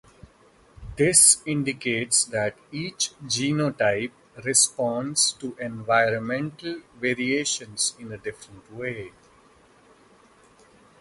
This 0.95 1.43
indicates 1.45 2.25
that 2.25 2.57
each 2.71 3.11
genotype 3.23 4.09
responds 4.43 5.33
to 5.33 5.55
environmental 5.59 6.81
variation 6.99 7.75
in 7.99 8.11
a 8.11 8.17
different 8.17 8.73
way. 8.73 9.11